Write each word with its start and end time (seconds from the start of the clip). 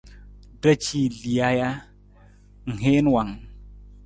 Ra 0.63 0.73
ci 0.83 0.99
lija 1.19 1.49
ja, 1.59 1.69
ng 2.71 2.79
heen 2.83 3.05
wang? 3.13 3.33